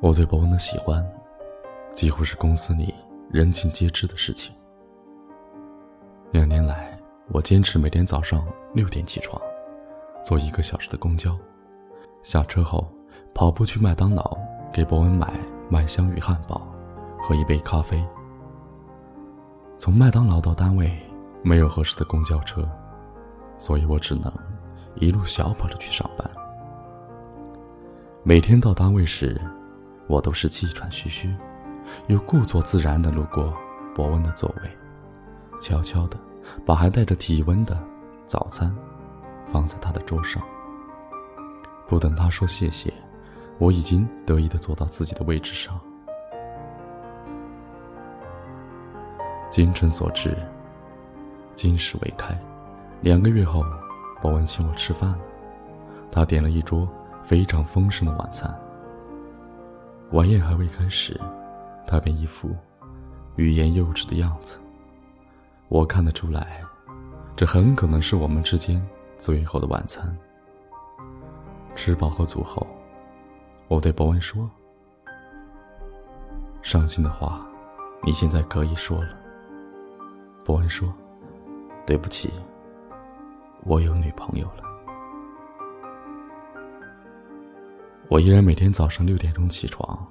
[0.00, 1.04] 我对博文的喜欢，
[1.92, 2.94] 几乎是公司里
[3.28, 4.54] 人尽皆知的事情。
[6.30, 6.96] 两年来，
[7.32, 9.42] 我坚持每天早上六点起床，
[10.22, 11.36] 坐一个小时的公交，
[12.22, 12.86] 下车后
[13.34, 14.38] 跑步去麦当劳
[14.72, 15.32] 给博文买
[15.68, 16.62] 麦香鱼汉堡
[17.20, 18.00] 和一杯咖啡。
[19.78, 20.96] 从麦当劳到单位
[21.42, 22.64] 没有合适的公交车，
[23.56, 24.32] 所以我只能
[24.94, 26.30] 一路小跑着去上班。
[28.22, 29.36] 每天到单位时。
[30.08, 31.32] 我都是气喘吁吁，
[32.06, 33.54] 又故作自然地路过
[33.94, 34.70] 博文的座位，
[35.60, 36.18] 悄悄地
[36.64, 37.78] 把还带着体温的
[38.26, 38.74] 早餐
[39.46, 40.42] 放在他的桌上。
[41.86, 42.92] 不等他说谢谢，
[43.58, 45.78] 我已经得意地坐到自己的位置上。
[49.50, 50.36] 精诚所至，
[51.54, 52.38] 金石为开。
[53.00, 53.62] 两个月后，
[54.22, 55.14] 博文请我吃饭，
[56.10, 56.88] 他点了一桌
[57.22, 58.54] 非常丰盛的晚餐。
[60.12, 61.20] 晚宴还未开始，
[61.86, 62.56] 他便一副
[63.36, 64.58] 欲言又止的样子。
[65.68, 66.62] 我看得出来，
[67.36, 68.82] 这很可能是我们之间
[69.18, 70.16] 最后的晚餐。
[71.74, 72.66] 吃饱喝足后，
[73.68, 74.50] 我对博文说
[76.62, 77.46] ：“伤心的话，
[78.02, 79.10] 你现在可以说了。”
[80.42, 80.90] 博文说
[81.84, 82.32] ：“对不起，
[83.64, 84.62] 我有女朋友了。”
[88.10, 90.06] 我依然每天早上六点钟起床，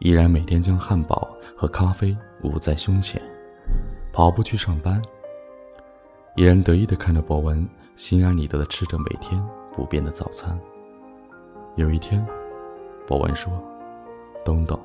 [0.00, 3.22] 依然每天将汉堡和咖啡捂在胸前，
[4.12, 5.00] 跑步去上班。
[6.34, 7.64] 依然得意的看着博文
[7.94, 9.40] 心安理得的吃着每天
[9.72, 10.58] 不变的早餐。
[11.76, 12.26] 有一天，
[13.06, 13.52] 博文说
[14.44, 14.76] ：“东东，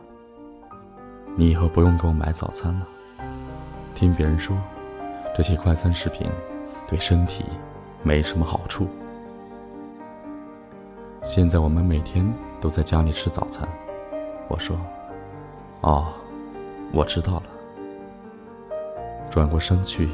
[1.36, 2.88] 你以后不用给我买早餐了。
[3.96, 4.56] 听别人说，
[5.36, 6.30] 这些快餐食品
[6.88, 7.44] 对身体
[8.04, 8.88] 没什么好处。”
[11.26, 12.24] 现在我们每天
[12.62, 13.68] 都在家里吃早餐，
[14.48, 14.78] 我说
[15.82, 16.06] ：“哦，
[16.94, 17.44] 我知道了。”
[19.32, 20.08] 转过身去，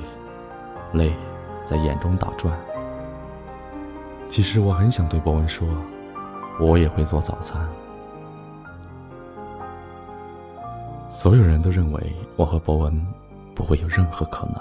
[0.94, 1.14] 泪
[1.66, 2.58] 在眼中打转。
[4.30, 5.68] 其实我很想对博文说，
[6.62, 7.68] 我也会做早餐。
[11.10, 13.06] 所有人都认为我和博文
[13.54, 14.56] 不会有任何可能，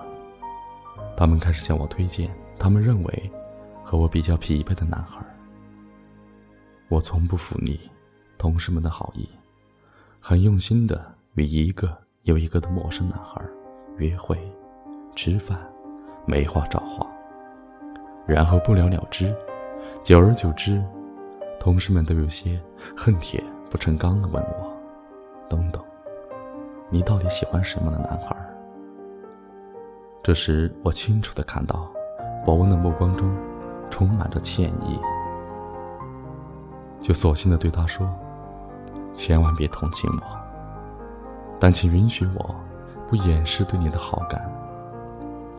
[1.17, 2.29] 他们开始向我推荐
[2.59, 3.31] 他们认为
[3.85, 5.25] 和我比较匹配的男孩。
[6.91, 7.79] 我从不忤逆
[8.37, 9.29] 同事们的好意，
[10.19, 11.01] 很用心的
[11.35, 13.41] 与一个又一个的陌生男孩
[13.99, 14.37] 约会、
[15.15, 15.57] 吃饭、
[16.27, 17.07] 没话找话，
[18.27, 19.33] 然后不了了之。
[20.03, 20.83] 久而久之，
[21.61, 22.61] 同事们都有些
[22.97, 23.41] 恨铁
[23.71, 24.77] 不成钢的问我
[25.49, 25.81] ：“东东，
[26.89, 28.37] 你到底喜欢什么样的男孩？”
[30.25, 31.89] 这时，我清楚的看到，
[32.45, 33.33] 博文的目光中
[33.91, 34.99] 充满着歉意。
[37.03, 38.09] 就索性的对他说
[39.15, 40.39] ：“千万别同情我，
[41.59, 42.55] 但请允许我
[43.09, 44.41] 不掩饰对你的好感。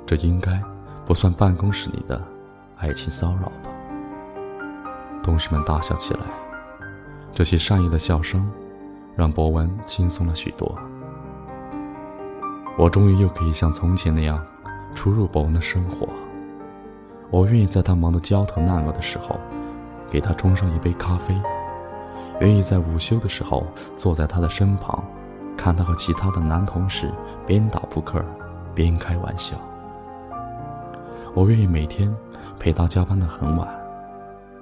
[0.06, 0.62] 这应该
[1.06, 2.22] 不算办公室里的
[2.78, 3.69] 爱情骚扰吧？”
[5.24, 6.22] 同事们大笑起来，
[7.34, 8.50] 这些善意的笑声
[9.16, 10.78] 让博文轻松了许多。
[12.78, 14.44] 我终于又可以像从前那样
[14.96, 16.08] 出入博文的生活。
[17.29, 19.40] 我愿意在他忙得焦头烂额的时候。
[20.11, 21.33] 给他冲上一杯咖啡，
[22.41, 25.01] 愿意在午休的时候坐在他的身旁，
[25.55, 27.09] 看他和其他的男同事
[27.47, 28.22] 边打扑克
[28.75, 29.55] 边开玩笑。
[31.33, 32.13] 我愿意每天
[32.59, 33.67] 陪他加班的很晚，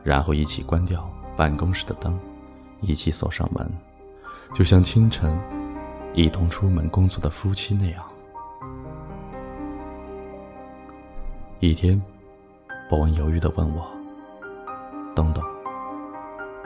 [0.04, 2.18] 然后一起关掉办公室的灯，
[2.82, 3.68] 一起锁上门，
[4.54, 5.36] 就像清晨
[6.14, 8.04] 一同出门工作的夫妻那样。
[11.60, 12.00] 一天，
[12.88, 13.99] 博文犹豫地问我。
[15.16, 15.44] 等等，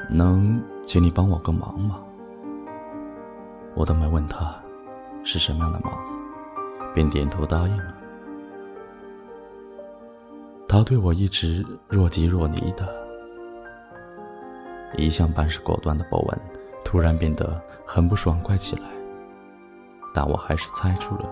[0.10, 2.00] 能请你帮我个忙吗？
[3.76, 4.56] 我都没问他
[5.24, 5.92] 是什么样的忙，
[6.94, 7.96] 便点头答应了。
[10.68, 12.88] 他对我一直若即若离的，
[14.98, 16.40] 一向办事果断的博文，
[16.84, 18.84] 突然变得很不爽快起来。
[20.14, 21.26] 但我还是猜出了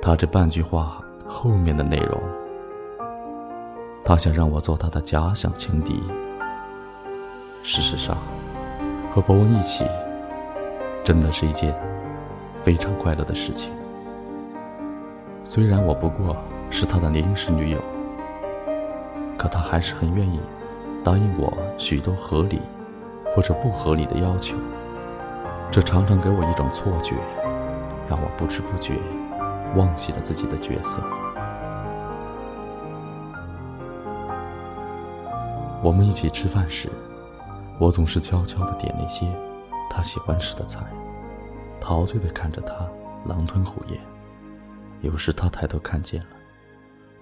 [0.00, 2.18] 他这半句话后面的内容。
[4.02, 6.02] 他想让我做他的假想情敌。
[7.62, 8.16] 事实上，
[9.12, 9.84] 和博文一起，
[11.04, 11.74] 真的是一件
[12.62, 13.70] 非常快乐的事情。
[15.44, 16.36] 虽然我不过
[16.70, 17.78] 是他的临时女友，
[19.36, 20.40] 可他还是很愿意
[21.04, 22.60] 答应我许多合理
[23.34, 24.56] 或者不合理的要求。
[25.70, 27.14] 这常常给我一种错觉，
[28.08, 28.94] 让我不知不觉
[29.76, 31.00] 忘记了自己的角色。
[35.82, 36.88] 我们一起吃饭时。
[37.78, 39.26] 我总是悄悄地点那些
[39.88, 40.84] 他喜欢吃的菜，
[41.80, 42.74] 陶醉的看着他
[43.24, 44.00] 狼吞虎咽。
[45.00, 46.28] 有时他抬头看见了，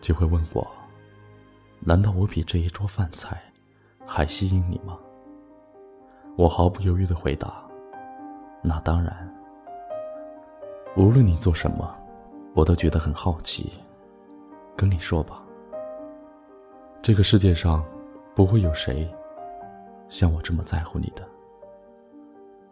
[0.01, 0.67] 就会问我
[1.81, 3.39] ：“难道我比这一桌饭菜
[4.07, 4.97] 还吸引你吗？”
[6.37, 7.63] 我毫不犹豫的回答
[8.63, 9.31] ：“那当然。
[10.97, 11.95] 无论你做什么，
[12.55, 13.71] 我都觉得很好奇。
[14.75, 15.43] 跟你说吧，
[17.03, 17.85] 这个世界上
[18.35, 19.07] 不会有谁
[20.09, 21.27] 像我这么在乎你的。”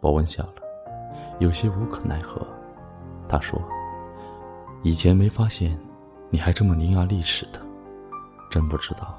[0.01, 0.55] 伯文笑了，
[1.39, 2.45] 有些无可奈何。
[3.27, 3.61] 他说。
[4.83, 5.75] 以前没发现，
[6.29, 7.59] 你还这么伶牙俐齿的，
[8.51, 9.17] 真不知道，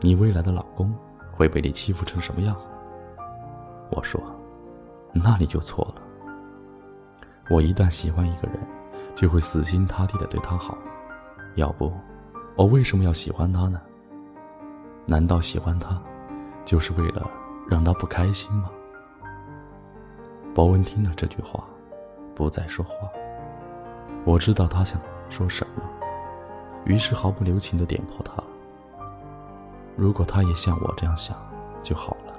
[0.00, 0.94] 你未来的老公
[1.32, 2.54] 会被你欺负成什么样。
[3.88, 4.20] 我说，
[5.14, 6.02] 那你就错了。
[7.48, 8.58] 我一旦喜欢一个人，
[9.14, 10.76] 就会死心塌地的对他好，
[11.54, 11.90] 要不，
[12.54, 13.80] 我为什么要喜欢他呢？
[15.06, 15.98] 难道喜欢他，
[16.66, 17.26] 就是为了
[17.68, 18.70] 让他不开心吗？
[20.54, 21.64] 博文听了这句话，
[22.34, 22.94] 不再说话。
[24.24, 25.82] 我知道他想说什么，
[26.84, 28.42] 于是毫不留情的点破他。
[29.96, 31.36] 如果他也像我这样想，
[31.82, 32.34] 就好了。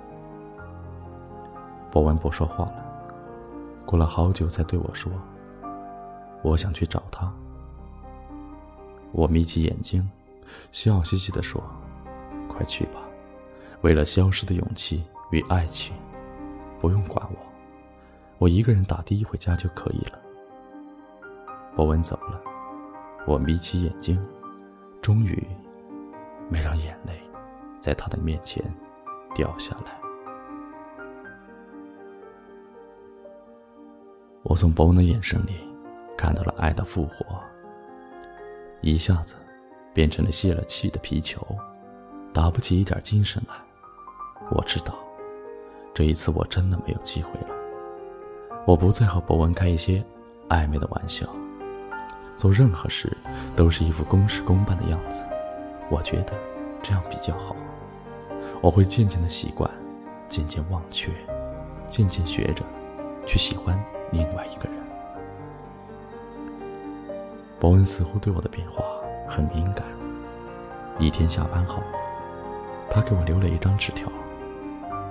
[1.91, 2.85] 博文不说话了，
[3.85, 5.12] 过了好久才对我说
[6.44, 7.31] ：“我想去找他。”
[9.12, 10.07] 我眯起眼睛，
[10.71, 11.63] 笑嘻嘻的说
[12.47, 13.00] ：“快去吧，
[13.81, 15.95] 为了消失的勇气与爱情，
[16.79, 17.38] 不用管我，
[18.38, 20.19] 我一个人打的回家就可以了。”
[21.75, 22.41] 博文走了，
[23.25, 24.19] 我眯起眼睛，
[25.01, 25.45] 终于
[26.50, 27.21] 没让眼泪
[27.79, 28.63] 在他的面前
[29.35, 29.91] 掉下来。
[34.44, 35.57] 我从博文的眼神里
[36.18, 37.25] 看到了爱的复活，
[38.81, 39.35] 一下子
[39.94, 41.45] 变成了泄了气的皮球，
[42.33, 43.56] 打不起一点精神来。
[44.50, 44.95] 我知道，
[45.97, 47.47] 这一次我真的没有机会了。
[48.65, 50.05] 我不再和博文开一些
[50.47, 51.25] 暧昧的玩笑。
[52.35, 53.11] 做任何事
[53.55, 55.25] 都是一副公事公办的样子，
[55.89, 56.33] 我觉得
[56.83, 57.55] 这样比较好。
[58.61, 59.67] 我会渐渐的习惯，
[60.29, 61.09] 渐渐忘却，
[61.89, 62.63] 渐渐学着
[63.25, 63.75] 去喜欢
[64.11, 64.73] 另外一个人。
[67.59, 68.83] 博文似乎对我的变化
[69.27, 69.83] 很敏感。
[70.99, 71.81] 一天下班后，
[72.88, 74.07] 他给我留了一张纸条：“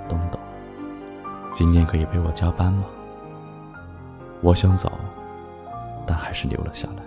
[0.09, 0.41] 东东，
[1.57, 2.85] 今天可以陪我加班吗？”
[4.45, 4.93] 我想走，
[6.07, 7.03] 但还是留了下来。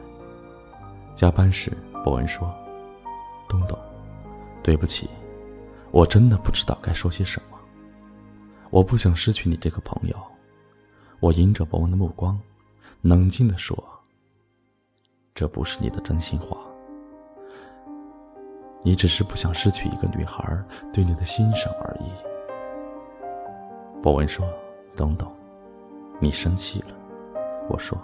[1.13, 1.71] 加班时，
[2.03, 2.51] 伯恩说
[3.47, 3.77] ：“东东，
[4.63, 5.07] 对不起，
[5.91, 7.59] 我真的不知道该说些什么。
[8.71, 10.15] 我不想失去你这个朋友。”
[11.21, 12.39] 我迎着伯恩的目光，
[13.01, 13.77] 冷静地说
[15.35, 16.57] ：“这不是你的真心话。
[18.81, 20.57] 你只是不想失去一个女孩
[20.91, 22.09] 对你的欣赏而已。”
[24.01, 24.47] 博文说
[24.95, 25.29] ：“东东，
[26.19, 26.87] 你生气了。”
[27.69, 27.97] 我说：“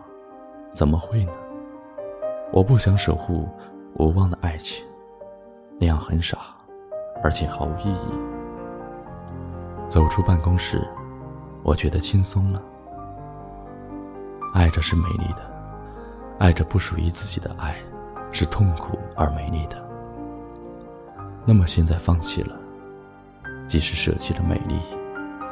[0.73, 1.31] 怎么会呢？”
[2.51, 3.49] 我不想守护
[3.95, 4.85] 无望的爱情，
[5.79, 6.37] 那样很傻，
[7.23, 8.13] 而且毫无意义。
[9.87, 10.85] 走出办公室，
[11.63, 12.61] 我觉得轻松了。
[14.53, 15.41] 爱着是美丽的，
[16.39, 17.75] 爱着不属于自己的爱，
[18.31, 19.77] 是痛苦而美丽的。
[21.45, 22.57] 那么现在放弃了，
[23.67, 24.79] 即使舍弃了美丽，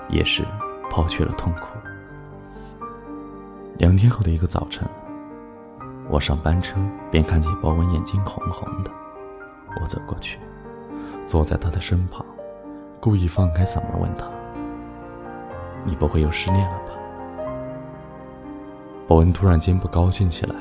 [0.10, 0.44] 也是
[0.90, 1.68] 抛却了痛苦。
[3.78, 4.88] 两天后的一个早晨。
[6.10, 6.76] 我上班车，
[7.10, 8.92] 便看见博文眼睛红红的。
[9.80, 10.38] 我走过去，
[11.26, 12.26] 坐在他的身旁，
[13.00, 14.28] 故意放开嗓门问他
[15.86, 16.86] ：“你不会又失恋了吧？”
[19.08, 20.56] 博文突然间不高兴起来，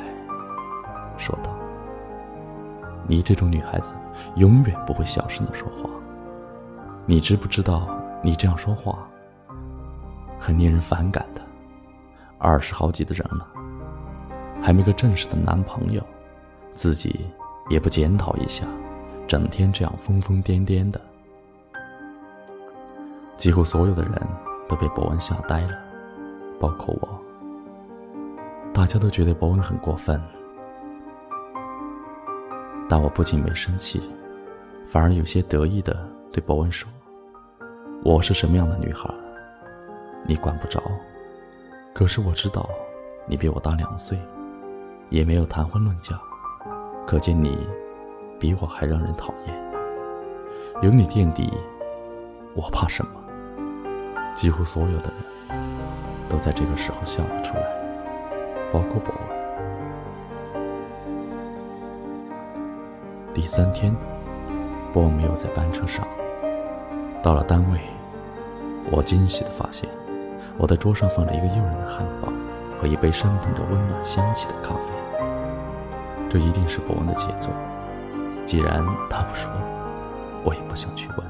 [1.18, 1.50] 说道
[3.06, 3.92] ：“你这种女孩子，
[4.36, 5.90] 永远不会小声的说话。
[7.04, 7.88] 你知不知道，
[8.22, 9.06] 你这样说话，
[10.42, 11.40] 很令人反感的。
[12.38, 13.48] 二十好几的人了。”
[14.60, 16.00] 还没个正式的男朋友，
[16.72, 17.26] 自己
[17.68, 18.64] 也不检讨一下，
[19.26, 21.00] 整天这样疯疯癫癫的。
[23.36, 24.12] 几乎所有的人
[24.68, 25.76] 都被博文吓呆了，
[26.60, 27.08] 包括我。
[28.72, 30.20] 大家都觉得博文很过分，
[32.88, 34.00] 但我不仅没生气，
[34.86, 36.88] 反而有些得意的对博文说
[38.04, 39.12] ：“我是什么样的女孩，
[40.24, 40.82] 你管不着。
[41.92, 42.68] 可是我知道，
[43.26, 44.18] 你比我大两岁。”
[45.10, 46.18] 也没有谈婚论嫁，
[47.06, 47.68] 可见你
[48.40, 49.54] 比我还让人讨厌。
[50.80, 51.52] 有你垫底，
[52.54, 53.20] 我怕什么？
[54.34, 55.60] 几乎所有的人
[56.30, 57.62] 都在这个时候笑了出来，
[58.72, 59.22] 包括博文。
[63.34, 63.94] 第三天，
[64.94, 66.08] 博文没有在班车上。
[67.22, 67.78] 到了单位，
[68.90, 69.86] 我惊喜的发现，
[70.58, 72.32] 我的桌上放着一个诱人的汉堡
[72.80, 74.82] 和一杯升腾着温暖香气的咖啡。
[76.30, 77.50] 这一定是博文的杰作。
[78.46, 79.50] 既然他不说，
[80.44, 81.26] 我也不想去问。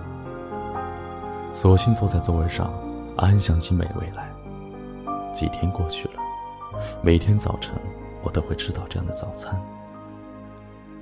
[1.52, 2.72] 索性坐在座位上，
[3.16, 4.30] 安享起美味来。
[5.32, 6.14] 几天过去了，
[7.02, 7.74] 每天早晨
[8.22, 9.60] 我都会吃到这样的早餐。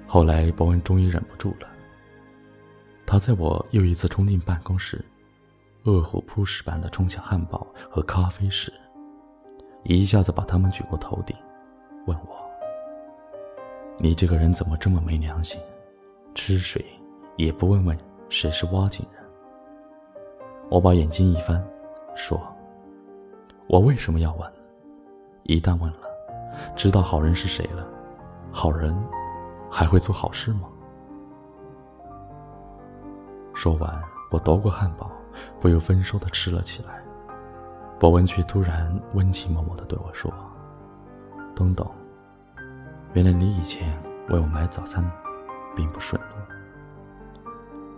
[0.06, 1.68] 后来，博文终于忍不住了。
[3.06, 5.04] 他在我又一次冲进办公室，
[5.84, 8.70] 饿虎扑食般的冲向汉堡和咖啡时，
[9.84, 11.34] 一下子把他们举过头顶，
[12.06, 12.36] 问我
[13.98, 15.58] ：“你这个人怎么这么没良心？
[16.34, 16.84] 吃水
[17.36, 19.24] 也不问问谁是挖井人？”
[20.68, 21.66] 我把眼睛一翻，
[22.14, 22.38] 说
[23.66, 24.52] ：“我为什么要问？
[25.44, 26.00] 一旦问了，
[26.76, 27.86] 知道好人是谁了，
[28.52, 28.94] 好人
[29.70, 30.68] 还会做好事吗？”
[33.54, 35.10] 说完，我夺过汉堡，
[35.60, 37.02] 不由分说的吃了起来。
[37.98, 40.32] 博文却突然温情脉脉的对我说
[41.54, 41.86] ：“东东，
[43.12, 43.96] 原来你以前
[44.28, 45.04] 为我买早餐，
[45.76, 47.48] 并不顺路，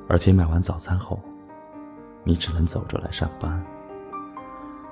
[0.09, 1.21] 而且买完早餐后，
[2.25, 3.65] 你只能走着来上班。”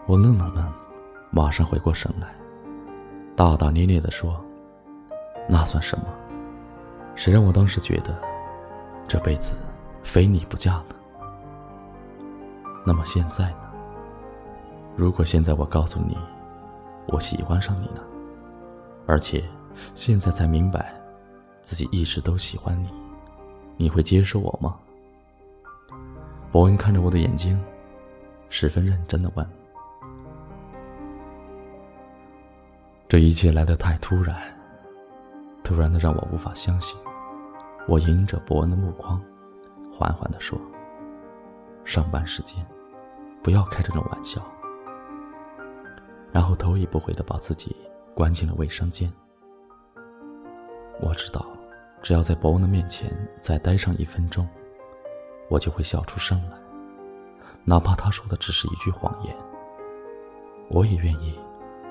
[0.06, 0.72] 我愣了愣，
[1.30, 2.34] 马上回过神来，
[3.34, 4.44] 大大咧咧的说
[5.48, 6.04] ：“那算什么？
[7.16, 8.16] 谁让我当时觉得，
[9.08, 9.56] 这辈子……”
[10.02, 10.94] 非你不嫁呢？
[12.90, 13.70] 那么现在呢？
[14.96, 16.18] 如果现在我告诉你，
[17.06, 18.02] 我喜欢上你了，
[19.06, 19.44] 而且
[19.94, 20.92] 现在才明白，
[21.62, 22.88] 自己一直都喜欢你，
[23.76, 24.76] 你会接受我吗？
[26.50, 27.62] 伯恩看着我的眼睛，
[28.48, 29.48] 十分认真的问
[33.08, 34.36] ：“这一切来得太突然，
[35.62, 36.98] 突然的让我无法相信。”
[37.86, 39.22] 我迎着伯恩的目光。
[39.96, 40.58] 缓缓地说
[41.86, 42.66] ：“上班时间，
[43.42, 44.40] 不要开这种玩笑。”
[46.32, 47.74] 然后头也不回的把自己
[48.14, 49.12] 关进了卫生间。
[51.00, 51.44] 我知道，
[52.02, 54.48] 只要在伯恩的面前再待上一分钟，
[55.48, 56.56] 我就会笑出声来，
[57.64, 59.34] 哪怕他说的只是一句谎言，
[60.68, 61.38] 我也愿意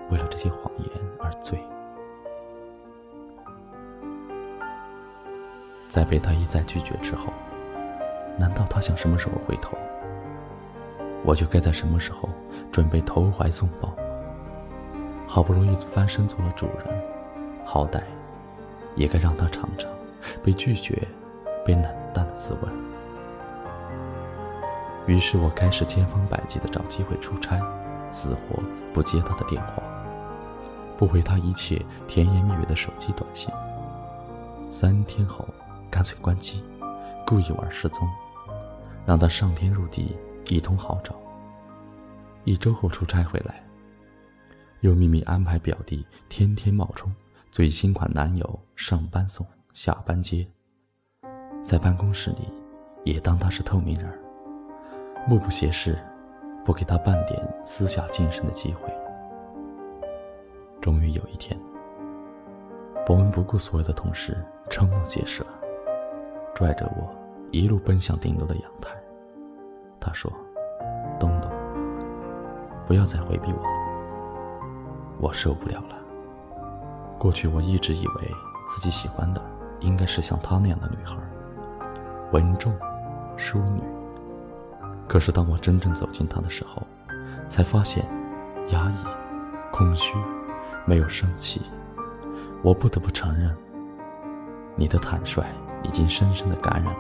[0.10, 0.90] 为了这些谎言
[1.20, 1.60] 而醉。
[5.90, 7.34] 在被他一再拒绝之后。
[8.38, 9.78] 难道他想什么时候回头，
[11.24, 12.30] 我就该在什么时候
[12.72, 13.94] 准备投怀送抱？
[15.28, 17.02] 好不容易翻身做了主人，
[17.64, 18.02] 好歹
[18.96, 19.90] 也该让他尝尝
[20.44, 21.08] 被拒绝、
[21.66, 22.60] 被冷淡的滋味。
[25.06, 27.60] 于是我开始千方百计的找机会出差，
[28.12, 28.62] 死活
[28.94, 29.84] 不接他的电话，
[30.98, 33.52] 不回他一切甜言蜜语的手机短信。
[34.70, 35.48] 三天后，
[35.90, 36.64] 干脆关机，
[37.26, 38.08] 故意玩失踪。
[39.06, 40.16] 让他上天入地
[40.56, 41.16] 一通好找。
[42.44, 43.64] 一周后出差回来，
[44.82, 47.14] 又秘密安排表弟天天冒充
[47.52, 50.48] 最新款男友上班送下班接，
[51.64, 52.52] 在办公室里
[53.04, 54.12] 也当他是透明人，
[55.28, 55.98] 目不斜视，
[56.66, 58.92] 不给他半点私下晋升的机会。
[60.82, 61.60] 终于有一天，
[63.06, 64.36] 伯恩不顾所有的同事
[64.70, 65.46] 瞠目结舌，
[66.56, 67.14] 拽着我
[67.52, 68.90] 一路奔向顶楼的阳台。
[70.00, 70.32] 他说
[71.20, 71.52] ：“东东，
[72.88, 73.70] 不要再回避我了，
[75.20, 75.96] 我受不了了。
[77.18, 78.32] 过去我一直以为
[78.68, 79.42] 自己喜欢的
[79.82, 81.18] 应该是像她那样的女孩，
[82.32, 82.74] 稳重、
[83.36, 83.82] 淑女。
[85.08, 86.82] 可是当我真正走进她的时候，
[87.48, 88.06] 才发现，
[88.70, 89.08] 压抑、
[89.72, 90.16] 空虚，
[90.86, 91.62] 没有生气。
[92.62, 93.56] 我不得不承认，
[94.76, 95.44] 你的坦率
[95.84, 97.00] 已经深深的感染了。”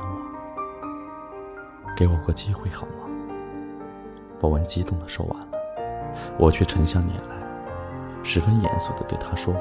[1.99, 3.09] 给我个机会好吗？
[4.39, 5.47] 博文激动的说完了，
[6.37, 7.35] 我却沉下脸来，
[8.23, 9.53] 十分严肃的对他说：“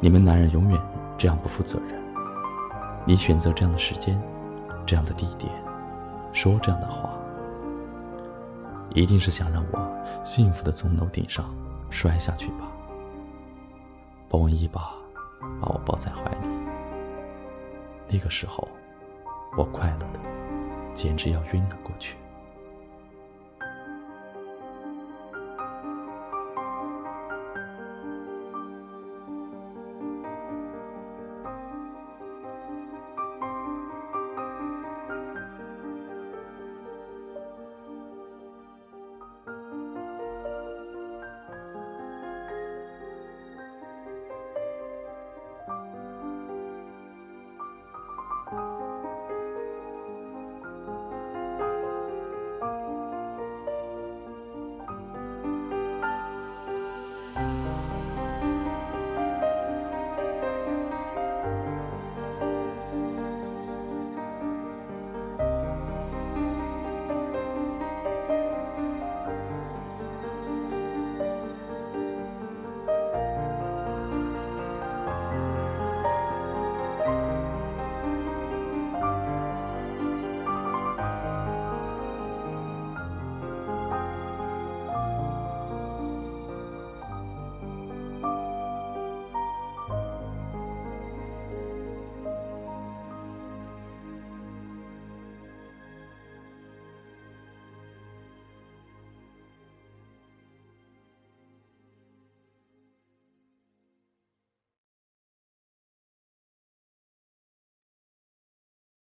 [0.00, 0.78] 你们男人永远
[1.16, 1.98] 这样不负责任。
[3.06, 4.20] 你选择这样的时间，
[4.84, 5.50] 这样的地点，
[6.34, 7.08] 说这样的话，
[8.90, 9.90] 一定是想让我
[10.22, 11.46] 幸福的从楼顶上
[11.88, 12.68] 摔下去吧？”
[14.28, 14.92] 博文一把
[15.58, 16.48] 把我抱在怀里，
[18.10, 18.68] 那个时候，
[19.56, 20.27] 我快乐的。
[20.98, 22.16] 简直要晕了过去。